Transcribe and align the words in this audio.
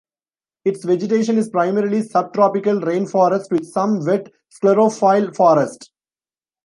Its 0.65 0.83
vegetation 0.83 1.37
is 1.37 1.51
primarily 1.51 2.01
sub-tropical 2.01 2.81
rain 2.81 3.05
forest 3.05 3.51
with 3.51 3.63
some 3.71 4.03
wet 4.03 4.31
sclerophyll 4.51 5.35
forest. 5.35 5.91